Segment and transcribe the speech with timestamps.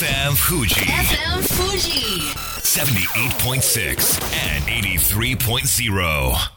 [0.00, 2.32] FM Fuji FM Fuji.
[2.64, 4.22] 78.6
[4.56, 6.50] and 83.0.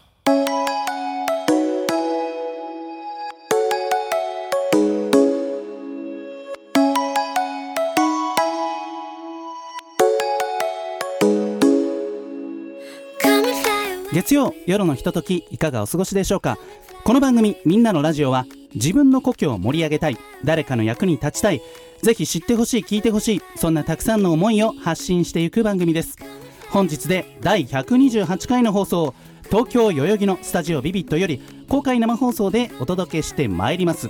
[14.13, 16.57] 月曜夜のひとときいかがお過ごしでしょうか？
[17.03, 21.61] この番組「みんなのラジオは」自分の故郷を盛り上げたい誰かの役に立ちたい。
[22.01, 26.17] ぜひ知ってほしい聞いてほしいそんなたくさんの思いを発信していく番組です。
[26.69, 29.13] 本日で第128回の放送
[29.45, 34.09] 東京代々木のスタジオビビットより公開生放送でお届けしてまいります。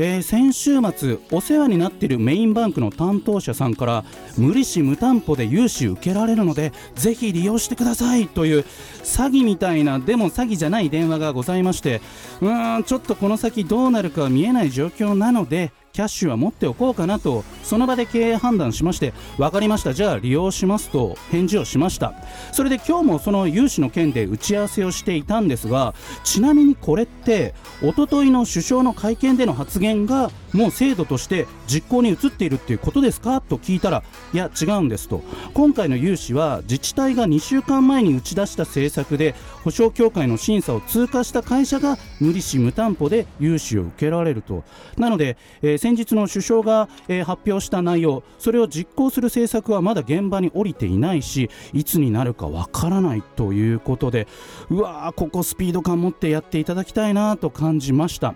[0.00, 4.04] えー先週末お世話になっているメインバンクの担当者さんから
[4.36, 8.64] 無利子無担保で融資受けられるのでぜひ利用してくださいという
[9.02, 12.00] 詐欺みたいなでも詐欺じゃない電話がございまして
[12.40, 19.92] うーんちょっとこの先どうなるか見えない状況なのでキャッシュは持っておこうかなとその場で経営判断しまして分かりました。
[19.92, 22.14] じゃあ利用しますと返事をしました。
[22.52, 33.40] それで今日もその融資の件で打ち合わせをしていたんですがちなみにこれっておとといの首相の会見での発言がもう制度として実行に移っているっていうことですか？
[33.40, 35.22] と聞いたらいや違うんですと。
[35.54, 44.64] 今回の融資は自治体が2週間前に打ち出した政策で保証協会の審査を通過した会社が無利子無担保で融資を受けられると。
[44.96, 54.26] なので、えー先日の首相が、えー発表した内容それを実行する政策はまだ現場に降りていないしいつになるかわからないということで
[54.70, 58.34] うわーここスピード感持ってやっていただきたいなと感じました。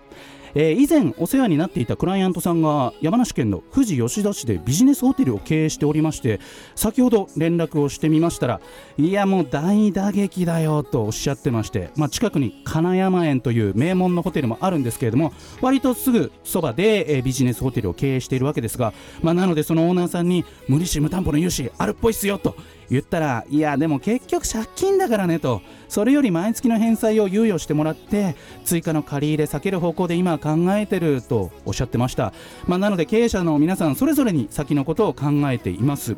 [0.55, 6.41] えー以前お世話になっていたクライアントさんが山梨県の富士吉田市でビジネスホテルを経営しておりまして
[6.75, 8.61] 先ほど連絡をしてみましたら
[8.98, 18.92] いやもう大打撃だよとおっしゃってまして、まあ、近くに金山園という名門のホテルもあるんですけれども割とすぐそばで、えービジネスホテルを経営しているわけですが、
[19.23, 22.56] まあ、なのでそのオーナーさんに無利子無担保の融資あるっぽいっすよと
[22.93, 32.35] 言ったらいやでも結局借金だからねとそれより毎月の返済を猶予してもらって追加の借り入れ避ける方向で今考えてるとおっしゃってました、
[32.67, 36.17] まあ、なので経営者の皆さんそれぞれに先のことを考えています、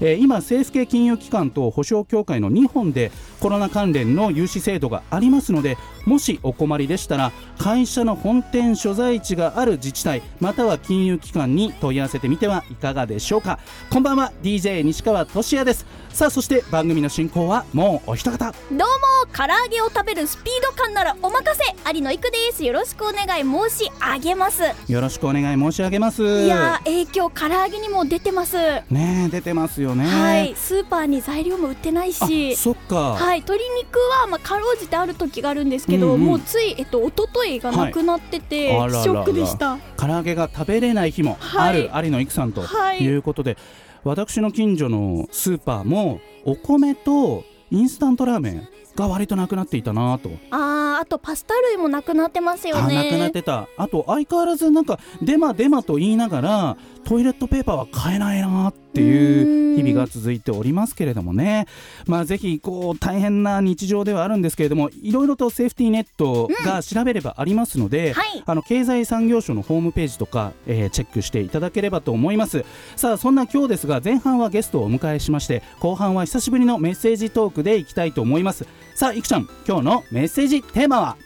[0.00, 3.10] えー今政府系金融機関と保証協会の2本で
[3.42, 13.58] コロナ関連の融資制度がありますのでもしお困りでしたら会社の本店所在地がある自治体または金融機関に問い合わせてみてはいかがでしょうか。
[13.90, 15.86] こんばんは DJ 西川俊也です。
[16.10, 18.52] さあそして番組の進行はもうお一方。
[18.52, 18.84] どうも
[19.32, 21.64] 唐揚げを食べるスピード感ならお任せ
[21.94, 22.64] 有野育です。
[22.64, 24.62] よろしくお願い申し上げます。
[24.88, 26.22] よろしくお願い申し上げます。
[26.22, 28.56] いやー影響唐揚げにも出てます。
[28.90, 30.04] ねえ出てますよね。
[30.04, 36.20] はいスーパーに材料も売ってないあしそっか、はい鶏肉はまあかろうじてある時があるんですけど、うんうん。
[36.20, 38.90] もうついえっと一昨日がなくなってて、はい。
[38.90, 39.78] ショックでした。
[39.96, 43.02] 唐揚げが食べれない日もある、有野育さんとはい。
[43.02, 43.56] いうことで、
[44.04, 50.30] 私の近所のスーパーもお米とインスタントラーメンが割となくなっていたなと。
[50.50, 52.96] あーあとパスタ類もなくなってますよね。
[52.98, 53.68] あなくなってた。
[53.76, 61.66] あと相変わらずなんかデマデマと言いながらトイレットペーパーは買えないなっていう日々が続いておりますけれどもね。
[62.06, 68.42] まあぜひこう大変な日常ではあるんですけれどもいろいろとセーフティーネットが調べればありますので、はい。
[68.46, 72.64] あの経済産業省のホームページとか、えーチェックしていただければと思います。
[72.96, 81.16] さあそんな今日ですが前半はゲストをお迎えしまして後半は久しぶりのメッセージトークでいきたいと思いますさあいくちゃん今日のメッセージテーマは？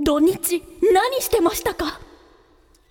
[0.00, 2.00] 土日何してましたか？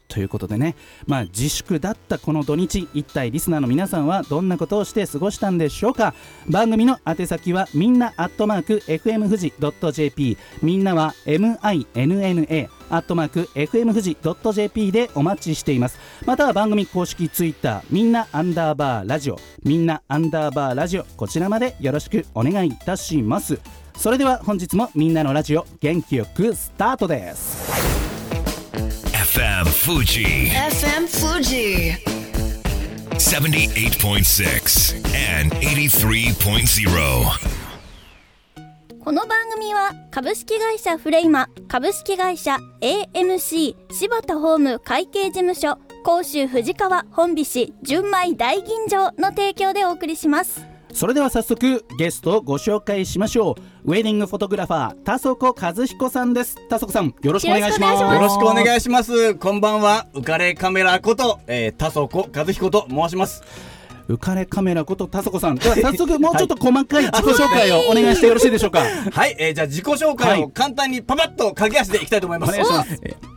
[0.07, 0.75] ということでね、
[1.07, 6.13] まあ、自粛だったこの土日一体リスナーの皆さんはどんなことをして過ごしたんでしょうか？
[6.47, 9.53] 番組の宛先はみんなアットマーク FM 富士
[9.91, 14.16] .jp みんなは MINNA アットマーク FM 富士
[14.53, 16.00] .jp でお待ちしています。
[16.25, 19.39] または番組公式ツイッターみんなアンダーバーラジオ。
[19.63, 23.59] みんなアンダーバーラジオこちらまでよろしくお願いいたします
[23.97, 27.72] それでは本日もみんなのラジオ元気よくスタートです
[29.13, 31.94] FM Fuji FM Fuji.
[33.16, 37.56] 78.6 and 83.0.
[39.00, 50.65] この番組は株式会社フレイマ株式会社 AMC 柴田ホーム会計事務所甲州藤川本菱純米大吟醸の提供でお送りします
[50.95, 53.92] それでは早速ゲストをご紹介しましょう。
[53.92, 56.56] ウェディングフォトグラファー田底和彦さんです。
[56.69, 58.01] 田底さんよろしくお願いします。
[58.01, 59.36] よろしくお願いします。
[59.36, 60.07] こんばんは。
[60.13, 63.44] 浮かれカメラこと、えー、田底和彦と申します。
[64.07, 65.56] 浮かれカメラこと田底さん。
[65.56, 68.80] では早速もうちょっと細かい自己紹介をお願いしてよろしいでしょうか。
[69.12, 70.44] はい、えー、じゃあ自己紹介はい。
[70.44, 72.57] を簡単にパパッと駆け足でいきたいと思います。
[72.57, 72.88] お願い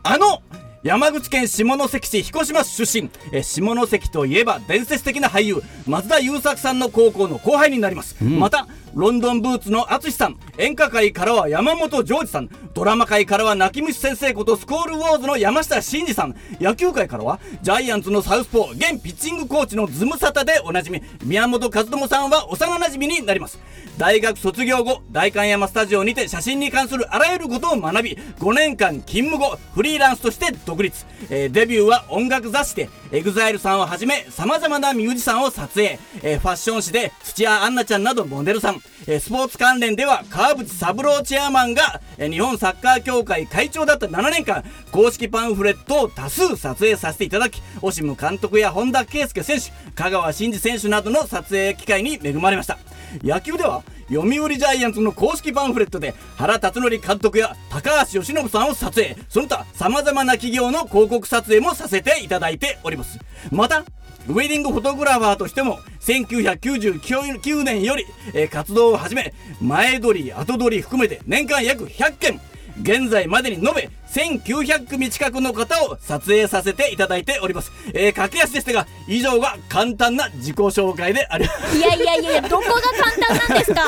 [0.03, 0.41] あの、
[0.81, 3.09] 山口県下関市彦島市出身。
[3.33, 10.37] えー下関といえば伝説的な俳優松田優作さんの高校の後輩になります、またロンドンブーツの淳さん。
[10.57, 12.49] 演歌界からは山本譲二さん。
[12.73, 16.35] ドラマ界からは泣き虫先生ことスコールウォーズの山下真司さん。
[16.59, 23.59] 野球界からはジャイアンツのサウスポー現ピッチングコーチのズムサタでおなじみ宮本和智さんは幼馴染になります。
[23.97, 52.77] 大学卒業後代官山スタジオにて写真に関するあらゆることを学び5年間勤務後フリーランスとして独立、えーデビューは音楽雑誌で EXILE さんをはじめさまざまなミュージシャンを撮影、えーファッション誌で土屋アンナちゃんなどモデルさん、えスポーツ関連では川淵三郎チェアマンが、え日本サッカー協会会長だった7年間公式パンフレットを多数撮影させていただきオシム監督や本田圭佑選手香川真司選手などの撮影機会に恵まれました。
[53.23, 59.15] 野球では読売ジャイアンツの公式パンフレットで原辰徳監督や高橋由伸さんを撮影。
[59.29, 63.19] その他さまざまな企業の広告撮影もさせていただいております。
[63.51, 63.85] また
[64.27, 68.05] ウェディングフォトグラファーとしても1999年より、
[68.49, 72.41] 活動を始め前撮り後撮り含めて年間約100件
[72.81, 81.77] 現在までに延べ1900組近くの方を撮影させていただいております、えー駆け足でしたが以上が簡単な自己紹介であります。
[81.77, 83.81] いやいやいやどこが簡単なんですか？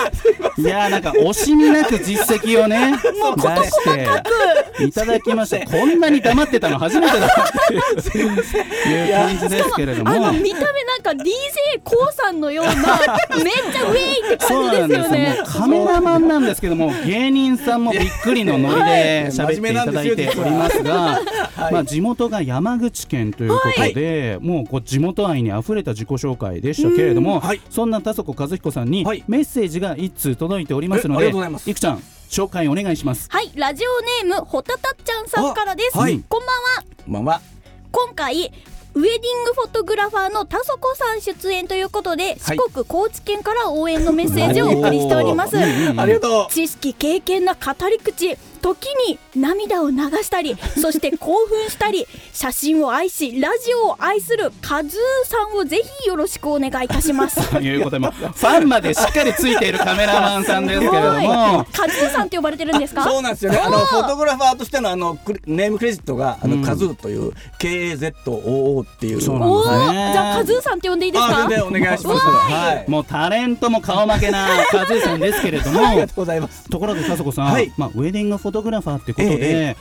[0.57, 3.11] いやーなんか惜しみなく実績をね出
[3.69, 5.65] していただきました。
[5.65, 8.27] こんなに黙ってたの初めてだっていう
[9.13, 10.09] 感じですけれども。
[10.11, 11.31] あの見た目なんか d j
[11.83, 12.71] k o さんのような
[13.43, 15.09] めっちゃウェイってそう感じなんですよ。
[15.09, 21.21] ねうカメラマンなんですけども芸人さんもびっくりのノリで喋っていただいておりますが、
[21.71, 27.61] まあ地元が山口県ということで、もうこう地元愛にあふれた自己紹介でしたけれども、はい。
[27.69, 29.23] そんな田底和彦さんにはい。
[29.27, 31.69] メッセージが一通届いておりますのえありでがとうございます。
[31.69, 33.27] いくちゃん紹介お願いします。
[33.29, 33.51] はい。
[33.55, 36.21] ラジオネームほたたっちゃんさんからです、あはい。
[36.27, 36.53] こんばんは。
[37.07, 37.41] まあまあ
[37.91, 38.51] 今回
[38.93, 46.51] ウェディングフォトグラファーの田底さん出演ということで、四国高知県から応援のメッセージをお送りしております、ありがとう。
[46.51, 63.03] 知識経験な語り口時に涙を流したり そして興奮したり写真を愛しラジオを愛するカズーさんをぜひよろしくお願いいたしますと いうことでもうファンまでしっかりついているカメラマンさんですけれどもはい、カズーさんって呼ばれてるんですか？
[63.03, 63.59] そうなんですよね。
[63.59, 69.21] あのフォトグラファーとしてのあのネームクレジットがあの、うんカズーという KAZOO っていう。
[69.21, 72.25] そうなんおですねーじゃあカズーさんって呼んでいいですあか全然お願いします。
[72.25, 72.89] はい。
[72.89, 76.69] もうタレントも顔負けなカズーさんですけれども ありがとうございます。
[76.69, 79.75] ところで田底さん、はいまあ、ウェディングフォトグラファーってことで、え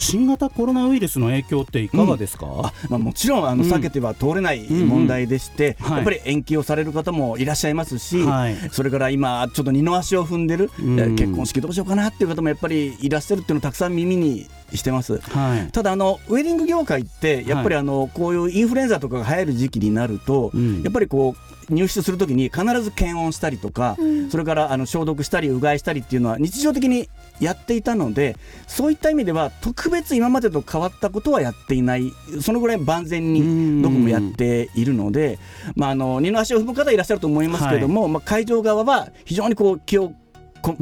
[0.00, 3.70] 新型コロナウイルスの影響っていかがですか、あまあ、もちろんあの、うん。
[3.70, 5.96] 避けては通れないうんうん問題でして、はい。
[5.98, 8.56] やっぱり延期をされる方もいらっしゃいますし、はい。
[8.72, 10.98] それから今ちょっと二の足を踏んでる、うん。
[10.98, 15.18] えー結婚式どうしようかなっていう方もやっぱりいらっしゃるっていうのをたくさん耳にしてます。
[15.18, 15.70] はい。
[15.70, 20.82] ただあのウェディング業界ってやっぱりあの、こういうインフルエンザとかが流行る時期になると、うん。
[20.82, 23.96] やっぱりこう入室するときに必ず検温したりとか、
[24.30, 27.08] それからあの消毒したりうがいしたりっていうのは日常的に
[27.40, 32.12] やっていたのでそういった意味では特別今までと変わったことはやっていない。
[32.40, 33.32] そのぐらい万全うん。
[33.78, 35.38] にどこもやっているので、
[35.74, 40.14] まあ、あの二の足を踏む方いらっしゃると思いますけれども、まあ、会場側は非常にこう気をこ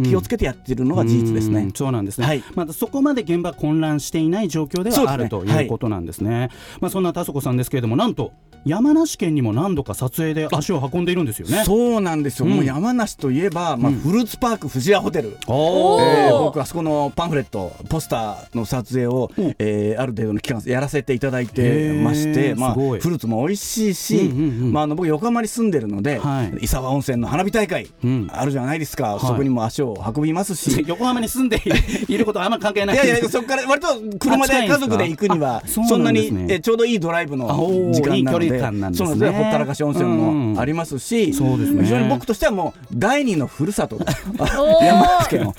[0.04, 1.62] 気をつけてやってるのが事実ですね。
[1.62, 1.72] うん。
[1.72, 2.42] そうなんですね、はい。
[2.54, 6.50] まだそこまで現場混乱していない状況ではあるということなんですね。
[6.80, 8.32] まあ、そんな田底さんですけれどもなんと
[8.64, 11.62] 山梨県にも何度か撮影で足を運んでいるんですよね。
[11.64, 12.52] そうなんですよ、うん。
[12.52, 16.02] もう山梨といえば、まあ、うんフルーツパーク富士屋ホテル、おー。
[16.02, 19.54] えー僕あそこのパンフレットポスターの撮影を、うん。
[19.58, 26.64] えーある程度の期間やらせていただいてましへて、まあ、フルーツも美味しいし、うんうんうんまあ、あの僕横浜に住んでるので、はい。
[26.64, 28.28] 伊沢温泉の花火大会、うん。
[28.32, 30.84] あるじゃないですか、いそこにも足を運びますし。
[30.86, 31.62] 横浜に住んで
[32.08, 32.96] いることはあんま関係ない。
[32.96, 37.46] いやいやそこから割と車で家族で行くにはそんなにねえちょうどいいドライブの
[37.92, 38.46] 時間なので。
[38.46, 39.30] いい距離感なんですね。
[39.30, 41.84] ほったらかし温泉もありますし、そうですね。
[41.84, 44.84] 非常に僕としてはもう第二のふるさと ー。
[44.84, 45.54] 山梨県を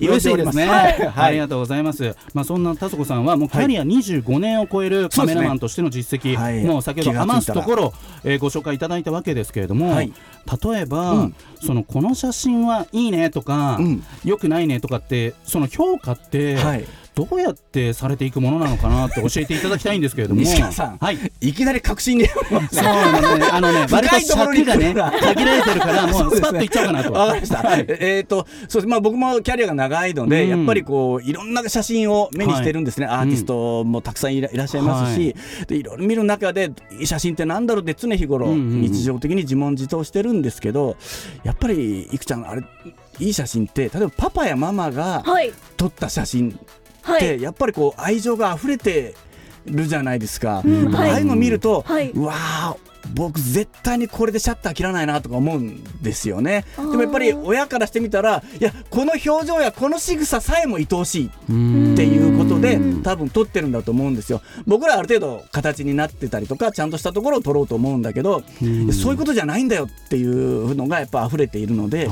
[0.00, 1.12] 嬉しいですね、はい。
[1.16, 6.64] ありがとうございます、まあ、そんな田底さんはもうキャリア25年を超えるカメラマンとしての実績、はい。
[6.64, 7.92] もう先ほど余すところ、
[8.24, 10.12] えーご紹介いただいたわけですけれども、はい。
[10.62, 11.34] 例えば、うん。
[11.60, 14.04] そのこの写真はいいねとか、うん。
[14.24, 16.84] よくないねとかってその評価って、はい。
[17.18, 20.40] どうやってされていくものなのかなって教えていただきたいんですけれども。
[20.40, 21.18] 西川さん、はい。
[21.40, 22.28] いきなり確信に。
[22.28, 23.46] そうなんですね。
[23.50, 27.12] あのね、割と尺がね、限られてるから、もう スパッといっちゃおうかなと。
[27.12, 27.56] わかりました。
[27.58, 27.86] はい。
[27.88, 28.86] えっ、と、そうです。
[28.86, 30.48] まあ僕もキャリアが長いので、うん。
[30.48, 33.06] やっぱりこう、いろんな写真を目にしてるんですね。
[33.06, 35.34] アーティストもたくさんいらっしゃいますし、
[35.66, 38.80] でいろいろ見る中で、いい写真ってなんだろうって常日頃、うんうんうん。
[38.82, 40.96] 日常的に自問自答してるんですけど、
[41.42, 42.62] やっぱり、いくちゃん、あれ、
[43.18, 45.52] いい写真って、例えばパパやママがはい。
[45.76, 46.58] 撮った写真
[47.02, 47.16] はい。
[47.18, 49.14] って、やっぱりこう、愛情が溢れて、
[49.70, 51.10] るじゃないですか、うんはい。
[51.10, 52.10] ああいうの見ると、はい。
[52.10, 56.64] うわー僕絶対にこれでシャッター切らないなとか思うんですよね。
[56.76, 61.92] でもやっぱり親からしてみたらいやこの表情やこの仕草さえも愛おしいうん。
[61.94, 64.42] っていうことで多分撮ってるんだと思うんですよ。
[64.66, 68.92] 僕らある程度形になってたりとかちゃんとしたところを撮ろうと思うんだけどうん。
[68.92, 72.08] そういうことじゃないんだよっていうのがやっぱ溢れているので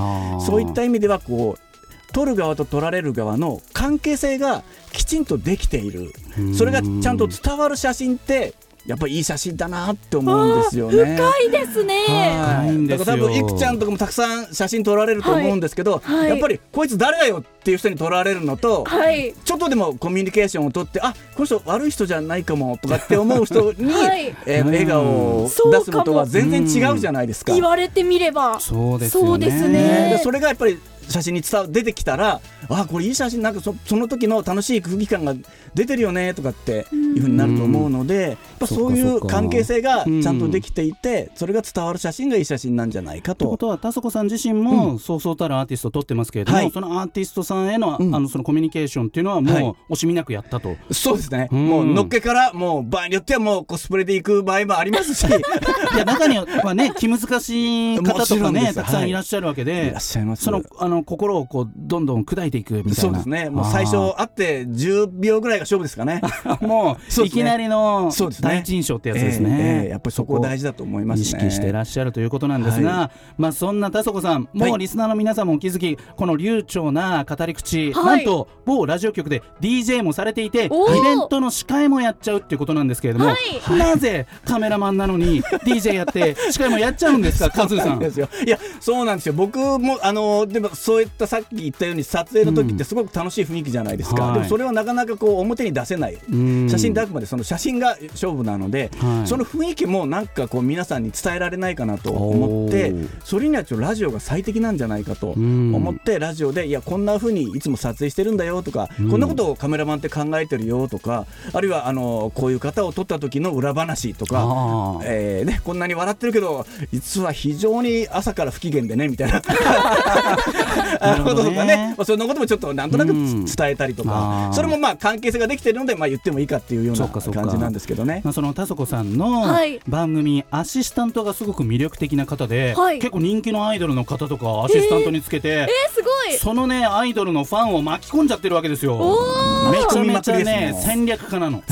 [0.46, 4.62] そういった意味ではこう撮る側と撮られる側の関係性が
[4.92, 6.12] きちんとできている。
[6.56, 8.54] それがちゃんと伝わる写真って
[8.86, 11.16] やっぱりいい写真だなって思うんですよね。
[11.16, 12.04] 深いですね。
[12.06, 13.04] 深いんですよ。
[13.04, 16.18] だから多分いくちゃんとかもたくさん写真撮られると思うんですけど、はい。
[16.18, 19.34] はいやっぱりこいつ誰だよっていう人に撮られるのと、はい。
[19.44, 24.34] ちょっとでもコミュニケーションを取ってあこの人悪い人じゃないかもとかって思う人に、はい。
[24.46, 24.66] えーうん。
[24.68, 25.50] 笑顔を出
[25.80, 27.52] すのとは全然違うじゃないですか。
[27.52, 28.60] 言われてみれば。
[28.60, 29.28] そうですよね。
[29.28, 30.20] そうですね。
[30.22, 30.78] それがやっぱり
[31.08, 35.34] 写真に伝わ出てきたらあこれいい写真なんかそその時の楽しい空気感が
[35.74, 43.40] 出てるよねとかっていうふうになると思うので、ぱそういう関係性がうんちゃんとできていて、それが伝わる写真がいい写真なんじゃないかと。
[43.40, 46.70] ということは田底さん自身もそうそうたるアーティストを撮ってますけれども、はい。
[46.70, 48.14] そのアーティストさんへの,、うん。
[48.14, 49.44] あのそのコミュニケーションっていうのははい。
[49.44, 50.76] もう惜しみなくやったと。
[50.90, 51.66] そうですね、うん。
[51.66, 55.26] もうのっけからもう場合によってはもうコスプレで行く場合もありますし。
[55.26, 59.64] いや中にはね気難しい方とかねたくさんいらっしゃるわけい。
[59.64, 60.44] で、らっしゃいます。
[60.44, 62.94] そのあの心をこうどんどん砕いていくみたいな。
[62.94, 63.50] そうですね。
[63.50, 66.20] もう最初会って10秒ぐらいが勝負ですかね。
[66.60, 67.28] もそうね。
[67.28, 69.84] いきなりのそうですね第一印象ってやつですえええね。
[69.86, 71.22] えやっぱりそこ大事だと思いますね。
[71.22, 78.16] 意識してらっしゃるということなんですが、はまあそんな田底さん、もうリスナーの皆さんもお気づき、この流暢な語り口、はい。
[78.18, 83.78] なんと某ラジオ局で DJ もされていて、イベントの司会もやっちゃうっていうことなんですけれども、はい。
[83.78, 87.98] なぜカメラマンなのに DJ やって司会もやっちゃうんですか、カズーさん。
[87.98, 88.28] ですよ。
[88.44, 89.32] いやそうなんですよ。
[89.32, 94.34] 僕もあのでもそういったさっき言ったように撮影の時ってすごく楽しい雰囲気じゃないですか、はい。
[94.34, 96.18] でもそれはなかなかこう表に出せない。
[96.30, 96.68] うん。
[96.68, 99.26] 写真であくまでその写真が勝負なので、はい。
[99.26, 105.74] その雰囲気もなんかこう皆さんに伝えられないかなと思ってそれにはちょっとラジオが最適なんじゃないかとうん。
[105.74, 109.10] 思ってラジオでいやこんな風にいつも撮影してるんだよとか、うん。
[109.10, 115.00] こんなことをカメラマンって考えてるよとかあるいはあのこういう方を撮った時の裏話とか。
[115.04, 119.40] えーね、こんなに笑ってるけど実は非常に朝から不機嫌でねみたいな。
[121.00, 121.64] なるほどね。
[121.66, 123.44] ね、まあ、そんなこともちょっとなんとなくうん。
[123.44, 124.48] 伝えたりとあー。
[124.48, 128.22] かそれもまあ関係性ができているので、まあ、言ってもいいかっていうような感じなんですけどね。
[128.26, 129.78] まあ、その田底さんのはい。
[129.86, 132.98] 番組、アシスタントがすごく魅力的な方で、はい。
[132.98, 136.36] 結構人気のアイドルの方とかアシスタントにつけて、えー、すごい。
[136.36, 138.96] そのねアイドルのファンを巻き込んじゃってるわけですよ。
[138.96, 141.62] おめちゃめちゃね戦略家なの。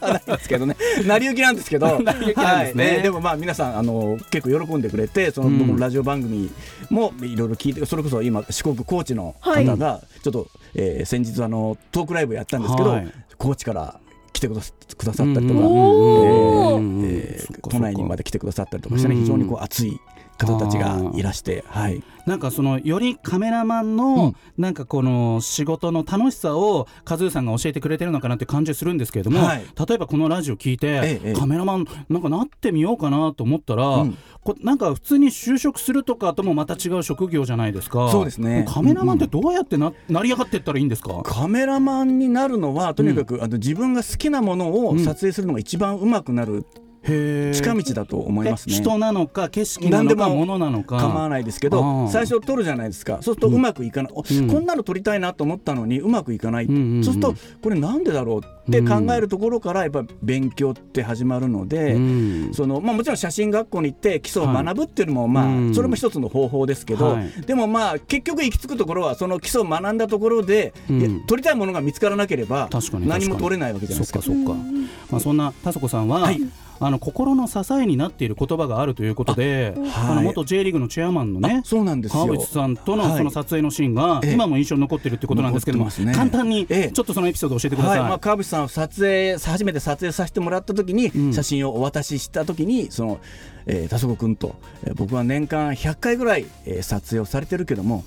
[0.00, 2.86] なんですけどね、 成り行きなんですけど、 成り行きなんですね。
[2.88, 3.02] はい。
[3.02, 6.50] でもまあ皆さんあの結構喜んでくれて、そのラジオ番組
[6.90, 13.12] もいろいろ聞いて、それこそ今四国高知の方がちょっと、えー先日あのトークライブやったんですけど、はい。
[13.38, 13.94] 高知から
[14.32, 20.00] 来てくださくださったりとか、えー都内にまで来てくださったりとかしてね、非常にこう熱い
[20.46, 22.02] 方たちがいらして、はい。
[22.26, 24.36] なんかそのよりカメラマンうのん。
[24.58, 29.64] なんかこの仕事の楽しさをカズーさんが教えてくれてるのかなって感じするんですけれども、はい。
[29.88, 31.32] 例えばこのラジオ聞いて、ええええ。
[31.34, 34.18] カメラマンなんかなってみようかなと思ったら、うん。
[34.42, 38.10] こなんか普通に就職するとかともまた違う職業じゃないですか。
[38.10, 38.64] そうですね。
[38.68, 41.22] カメラマンってどうやってな,、成り上がっていったらいいんですか？
[41.24, 48.74] カメラマンになるのはとにかく、あの自分が好きなものを撮影するのが一番うまくなるへー近道だと思いますね。
[48.74, 50.98] え人なのか景色なのかも物なのか。
[50.98, 53.14] 構わないですけあどー最初撮るじゃないですか。
[53.14, 54.48] そうするとうまくいかない、おうん。
[54.48, 62.50] こんなの撮りたいなと思ったのにうまくいかない、うんうんうんそうするとこれなんでだろうって考えるところからやっぱ勉強って始まるので、うん。
[62.52, 65.74] そのまあ、もちろん写真学校に行って基礎を学ぶっていうのも、まあうん。
[65.74, 67.30] それも一つの方法ですけど、はい。
[67.46, 71.26] でもまあ結局行き着くところはその基礎を学んだところで、うん。
[71.26, 74.20] 撮りたいものが見つからなければ何も撮れないわけじゃないですか。
[74.20, 74.62] そっかそっか、
[75.10, 76.40] まあ、そんな田底さんは、はい
[76.82, 80.16] あの心の支えになっている言葉があるということであ、はい。
[80.16, 82.24] の元 J リーグのチェアマンのねあそうなんですよ。
[82.24, 83.18] 川内さんとのはい。
[83.18, 86.90] その撮影のシーンがええ今も印象に残っているってことなんですけども、簡単にええ。
[86.90, 88.00] ちょっとそのエピソードを教えてください。
[88.00, 88.08] はい。
[88.08, 91.32] まあ、川淵さんは撮影初めて撮影させてもらった時に、うん。
[91.34, 93.20] 写真をお渡しした時にその、
[93.66, 98.04] えー、田底君と、えー僕は年間100回ぐらい、えー撮影をされてるけども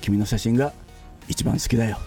[0.00, 0.72] 君の写真が
[1.28, 1.98] 一番好きだよ。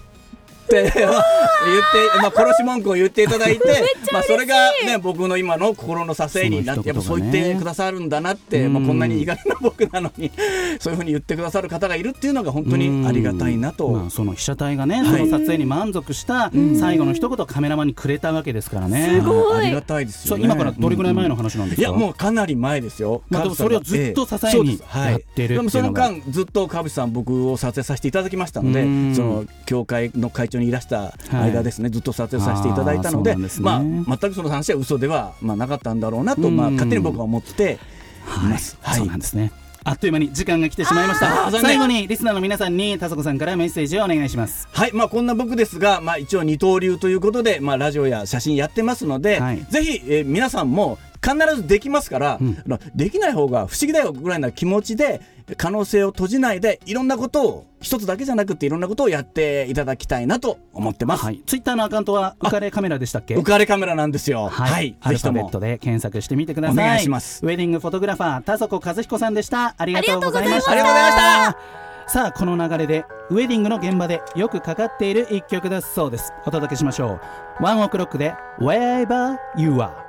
[0.69, 3.65] って 言って、まあ、殺し文句を言っていただいて
[4.13, 8.73] まあ、それが、ね、僕の今の心の支えになって、やっぱそう言ってくださるんだなって、うん。
[8.73, 10.31] まあ、こんなに意外な僕なのに
[10.79, 13.89] そういうふうに言ってくださる方がいるっていうのが本当にありがたいなと。
[13.89, 15.05] まあ、その被写体がね、はい。
[15.05, 19.19] その撮影に満足した最後の一言をカメラマンにくれたわけですからね。
[19.19, 19.57] すごい。
[19.57, 20.45] ありがたいですよね。
[20.45, 23.21] 今からどれぐらい前の話なんですか、いやもうかなり前ですよ。
[23.29, 25.55] まあでもそれをずっと支えにやってるっていうのが。
[25.55, 29.15] でもその間ずっと川淵さん僕を撮影させていただきましたのでうん。
[29.15, 33.47] その協会の会長緒にいらした間ですね、ずっと撮影させていただいたのでね。
[33.59, 37.79] まあ、全くその話は嘘では、まあ、なかったんだろうなと、まあ、うん勝手に僕は思って
[38.27, 38.77] いはい、ます。
[38.95, 39.51] そうなんですね。
[39.83, 41.49] あっという間に時間が来てしまいました。
[41.51, 44.67] 最後にリスナーの皆さんに田底さんからメッセージをお願いします。
[44.71, 49.65] はい、まあ、こんな僕ですが、まあ、一応二刀流ということで、まあ、ラジオや写真やってますので、はい。
[49.69, 52.57] ぜひ、えー皆さんも必ずできますから、うん。
[52.95, 55.21] できない方が不思議だよぐらいな気持ちで
[55.57, 61.25] 可能性を閉じないでいろんなことを一つだけじゃなくていろんなことをやっていただきたいなと思ってます。
[61.25, 61.41] はい。
[61.45, 63.35] ツイッターのアカウントは浮かれカメラでしたっけ？
[63.35, 64.47] 浮かれカメラなんですよ。
[64.47, 66.85] はい、はい、アルファベットで検索してみてください。
[66.85, 67.45] お願いします。
[67.45, 69.75] ウェディングフォトグラファー田底和彦さんでした。
[69.77, 70.71] ありがとうございました。
[70.71, 71.89] ありがとうございました。
[72.07, 76.33] さあこの流れでウェディングの現場でよくかかっている一曲だそうです。
[76.45, 77.19] お届けしましょ
[77.59, 77.63] う。
[77.63, 80.08] ワンオクロックで Wherever You Are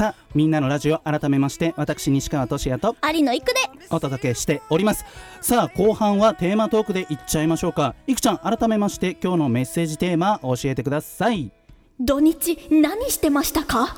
[0.00, 3.60] さあみんなのラジオ改めまして私西川俊也と有野育で。
[3.90, 5.04] お届けしております。
[5.42, 7.94] さあ後半はテーマトークでいっちゃいましょうか。
[8.06, 11.52] いくちゃん改めまして今日のメッセージテーマ教えてください。
[12.00, 13.94] 土日何してましたか？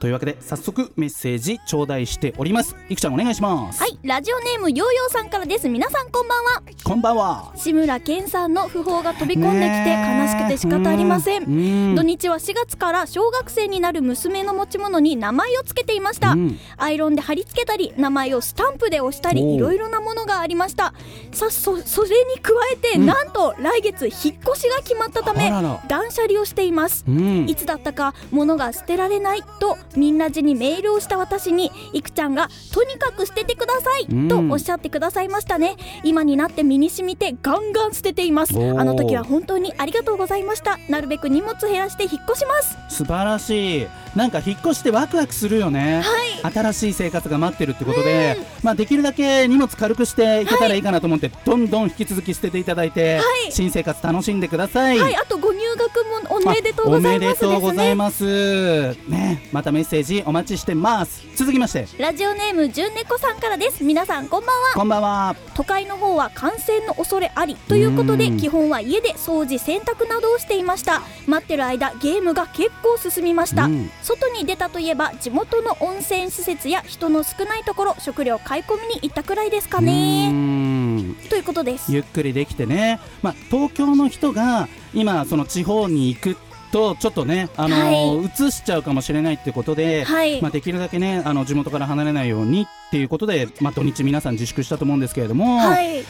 [0.00, 2.74] というわけで早速メッセージ頂戴しております。
[2.88, 3.80] いくちゃんお願いします。
[3.80, 5.68] はいラジオネームヨーヨーさんからです。
[5.68, 6.62] 皆さんこんばんは。
[6.82, 7.52] こんばんは。
[7.54, 11.42] 志村けんさんの訃報が飛び込んできて悲しくて仕方ありません。
[11.44, 11.46] う
[11.92, 11.94] ん。
[11.96, 16.58] 土日は4月から小学生になる娘の持ち物に名前を付けていました、うん。
[16.78, 20.94] アイロンで貼り付けたり名前をスタンプで押したりいろいろなものがありました。
[21.32, 23.06] さそそれに加えて、うん。
[23.06, 24.12] なんと来月引っ
[24.48, 25.50] 越しが決まったため
[25.88, 27.04] 断捨離をしています。
[27.06, 27.46] うん。
[27.50, 34.28] いつだったか物が捨てられないとみんなじにメールをした私にいくちゃんがとにかく捨ててくださいうん。
[34.28, 35.76] とおっしゃってくださいましたね。
[36.04, 38.54] 今になって身に染みてガンガン捨てています。
[38.56, 40.78] あの時は本当にありがとうございました。
[40.88, 42.76] なるべく荷物減らして引っ越します。
[42.96, 43.86] 素晴らしい。
[44.16, 46.02] なんか引っ越してワクワクするよね、
[46.42, 53.52] 新しい生活が待ってるってことで、まあ、できるだけ荷物軽くしていけたらいいかなと思って、どんどん引き続き捨てていただいて、はい。
[53.52, 55.16] 新生活楽しんでください、はい。
[55.16, 58.94] あとご入学もおめでとうございますあおめでとうございます。
[59.08, 61.26] ねまたメッセージお待ちしてます。
[61.36, 61.86] 続きまして。
[61.98, 63.82] ラジオネームじゅんねこさんからです。
[63.84, 64.68] 皆さんこんばんは。
[64.74, 65.36] こんばんは。
[65.54, 67.54] 都会の方は感染の恐れあり。
[67.54, 68.36] ということでうん。
[68.36, 71.02] 基本は家で掃除洗濯などをしていました。
[71.26, 73.90] 待ってる間ゲームが結構進みました、うん。
[74.02, 81.92] 外に出たといえば地元の温泉施設や人の少ないところ食料買い込みに行ったくらいですかうねということです。
[81.92, 86.36] ゆっくりできてね、まあ、東京の人が今その地方に行く
[86.70, 90.40] とちょっとね、あのー移しちゃうかもしれないってことで、はい。
[90.40, 96.04] まあ、できるだけねあの地元から離れないようにっていうことで、まあ、土日皆さん自粛したと思うんですけれども、はい。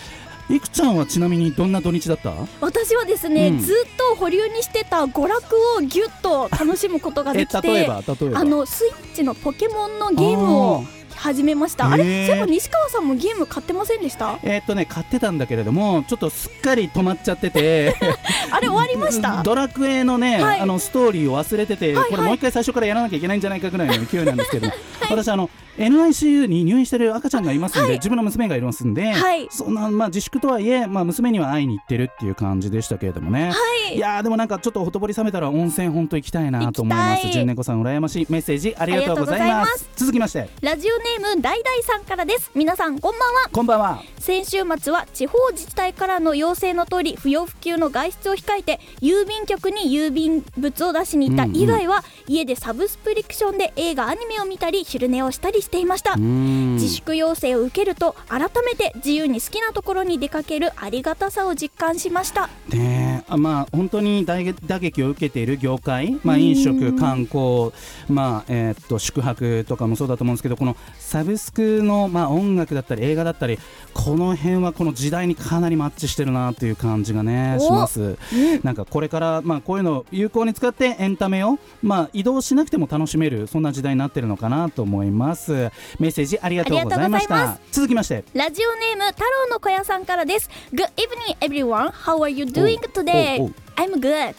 [0.51, 2.33] い、くちゃんはちなみにどんな土日だった？
[2.61, 3.59] 私はですね、うん。
[3.61, 8.03] ずっと保留にしてた娯楽をぎゅっと楽しむことがえできてあ
[8.45, 10.85] のスイッチのポケモンのゲームを
[11.21, 11.91] 始めました。
[11.91, 12.05] あれ？
[12.05, 12.27] へー。
[12.27, 14.39] そういえば西川さんもゲーム買ってませんでした？
[14.43, 17.95] えーっとね買ってたんだけれどもちょっとすっかり止まっちゃってて。
[18.51, 19.43] あれ終わりました？
[19.43, 20.61] ドラクエのね、はい。
[20.61, 22.11] あのストーリーを忘れてて、はいはい。
[22.11, 24.69] これもう一回最初からやらなきゃいけないんじゃないかぐらいの勢いなんですけど、
[25.11, 29.49] 私あの NICU に入院してる赤ちゃんがいますんで、自分の娘がいますんで、はい。
[29.51, 33.55] そんなまあ自粛とはいえ、まあ、娘には会いに行ってるっていう感じでしたけれどもね、は
[33.91, 33.97] い。
[33.97, 37.29] いやーでもなんかちょっとほとぼり冷めたら温泉本当行きたいなと思います。
[37.29, 39.89] 純猫さん羨ましいメッセージありがとうございます。
[39.97, 40.49] 続きまして。
[40.61, 42.51] ラジオネームだいだいさんからです。
[42.55, 43.49] 皆さんこんばんは。
[43.53, 44.03] こんばんは。
[44.19, 56.17] 先週末は地方自治体からの要請の通り不要不急の外出を控えて郵便局に郵便物を出しに行った以外は、家でサブスプリクションで映画アニメを見たり昼寝をしたりしていました。
[56.17, 62.49] 自粛要請を受けると改めて自由に好きなところに出かけるありがたさを実感しました。
[62.69, 63.33] ねえ。
[63.33, 67.73] あまあ本当に打撃打撃を受けている業界、まあ、飲食、観光、
[68.09, 73.59] まあえーっと宿泊とかもそうだと思うんですけどこのサブスクの、まあ、音楽だったり映画だったり
[73.95, 77.71] この辺はこの時代にかなりマッチしてるなという感じがねお。
[77.71, 78.19] します。
[78.63, 85.50] なんかこれから、まあ、こういうのを有効に使ってエンタメを、まあ、移動しなくても楽しめるそんな時代になってるのかなと思います
[85.99, 93.53] メッセージありがとうございました続きましてラジオネーム太郎の小屋さんからです Good evening everyone How are you doing お today?
[93.77, 94.35] I'm good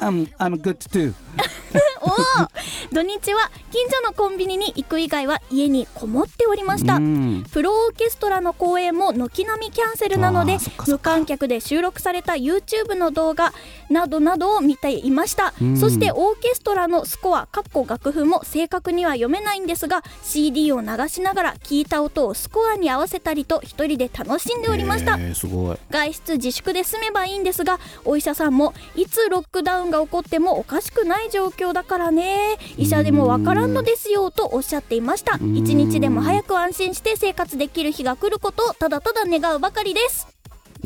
[0.00, 1.12] I'm, I'm good too
[2.92, 6.96] 土日は近所のコンビニに行く以外は家にこもっておりました。
[6.96, 7.44] うん。
[7.52, 13.52] プロオーケストラの公演も軒並みキャンセルなので無観客で収録された YouTube の動画
[13.90, 15.54] などなどを見ていました。
[15.60, 15.76] うん。
[15.76, 25.16] そしてオーケストラのスコアかっこ楽譜も正確には読めないんですが CD を流しながら聞いた音をスコアに合わせたりと一人で楽しんでおりました。
[25.90, 32.58] 外出自粛で済めばいいんですがお医者さんもいつロックダウンが起こってもおかしくない状況だからね。
[32.76, 35.36] 医者でもわからんのですよとおっしゃっていました。
[35.36, 35.56] ん。
[35.56, 40.37] 一日でも早く安心して生活できる日が来ることをただただ願うばかりです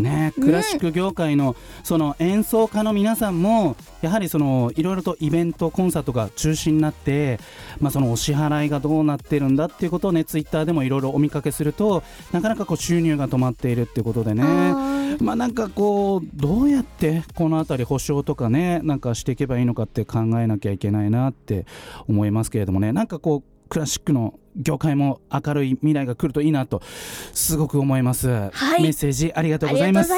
[0.02, 7.38] ね、クラシック業界のその演奏家の皆さんもやはりそのいろいろとイベントコンサートが中止になって、
[7.80, 14.42] まあ、そのお支払いがどうなってるんだっていうことをねツイッターでもいろいろお見かけするとなかなかこう収入が止まっているっていうことでね。
[14.44, 21.66] あまあなんかこうどうやってこの辺り保証とかねなんかしていけばいいのかって考えなきゃいけないなって
[22.08, 22.92] 思いますけれどもね。
[22.92, 26.82] なんかこうクラシックの業界も明るい未来が来るといいなと
[27.32, 28.82] すごく思います、はい。
[28.82, 30.12] メッセージありがとうございます。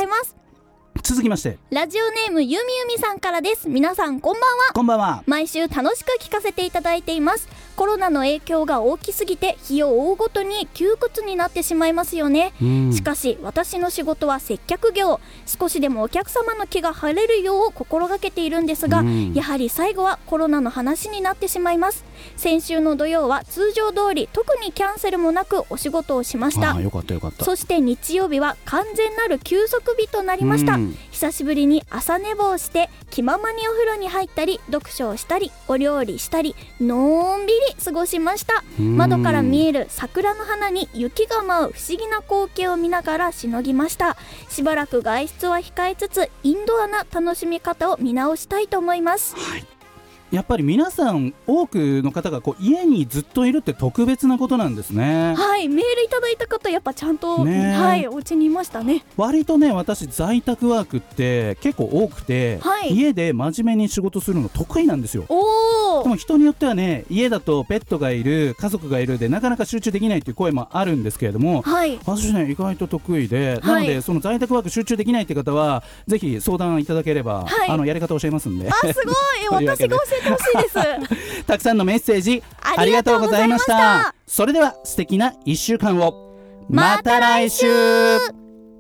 [1.03, 1.59] 続きまして。
[1.71, 3.69] ラジオネームゆみゆみさんからです。
[3.69, 4.73] 皆さんこんばんは。
[4.75, 5.25] こんばんは。
[5.27, 7.49] 毎週楽しく聞かせていただいています。
[7.75, 12.53] コロナの影響が大きすぎて日を追うごとに窮屈になってしまいますよね。
[12.63, 12.93] うん。
[12.93, 15.21] しかし私の仕事は接客業。
[15.47, 19.35] 少しでもお客様の気が晴れるよう心がけているんですが、うん。
[19.35, 22.05] やはり最後はコロナの話になってしまいます
[22.37, 26.81] 先週の土曜は通常通り特にキャンセルもなくお仕事をしました。
[26.81, 27.45] よかったよかった。
[27.45, 30.97] そして日曜日は完全なる休息日となりました、うん。
[31.11, 38.65] 久しぶりに朝寝坊して気ままにお風呂に入ったり読書をしたりお料理したりのんびり過ごしました。
[38.79, 38.97] うん。
[38.97, 44.17] 窓から見える桜の花に雪が舞う不思議な光景を見ながらしのぎました。
[44.49, 49.35] しばらく外出は控えつつインドアな楽しみ方を見直したいと思います
[50.35, 55.33] やっぱり皆さん多くの方がこう家にずっといるって特別なことなんですね。
[55.37, 57.81] はいメールいただいた方やっぱちゃんと、ねえ。
[57.81, 59.05] はいお家にいましたね。
[59.17, 62.91] 割とね私在宅ワークって結構多くて、はい。
[62.97, 65.25] 家で真面目に仕事するの得意なんですよ。
[65.29, 65.43] おお
[66.05, 71.99] でも人によってはね家だとペットがいる家族がいるでなかなか集中できないっていう声もあるんですけれどもはい。
[72.05, 73.61] 私ね意外と得意で、はい。
[73.61, 77.69] なのでその在宅ワーク集中できないって方はぜひ相談いただければ、はい。
[77.71, 78.69] あのやり方教えますんで。
[78.71, 79.65] あすごい。
[79.67, 81.45] 私が教えてほしいです。
[81.47, 83.75] たくさんのメッセージありがとうございました。
[83.75, 84.15] ありがとうございました。
[84.27, 86.37] それでは素敵な1週間を。
[86.69, 87.67] また来週。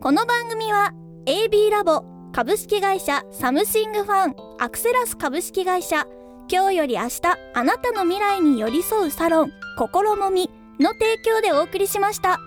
[0.00, 0.92] この番組は
[1.24, 6.06] AB ラボ株式会社サムシングファンアクセラス株式会社
[6.50, 7.20] 今日より明日
[7.54, 12.38] あなたの未来に寄り添うサロン心もみの提供でお送りしました。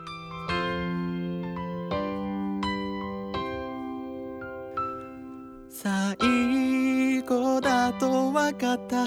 [5.70, 9.04] 最後だと分かった。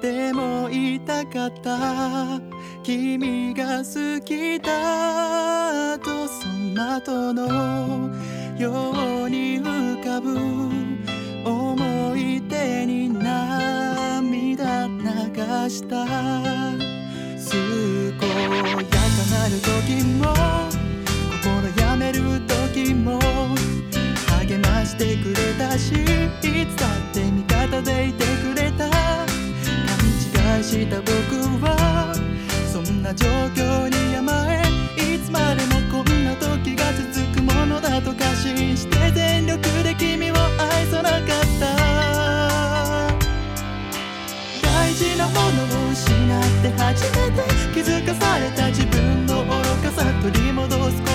[0.00, 2.40] でも言いたかった。
[2.82, 8.10] 君が好きだとその後の
[8.58, 10.38] ように浮かぶ。
[11.46, 13.08] 思い出に
[15.34, 16.06] かした。
[17.46, 18.96] 健やか
[19.30, 20.22] なる時も
[21.42, 21.42] 心
[21.84, 23.18] やめる時も
[24.38, 25.94] 励ましてくれたしい
[26.66, 28.88] つだって味方でいてくれた。
[28.88, 28.96] 勘
[30.56, 31.10] 違いした僕
[31.64, 31.66] は
[32.72, 33.43] そんな状態
[48.04, 49.50] かされた自分の愚
[49.82, 51.13] かさ取り戻す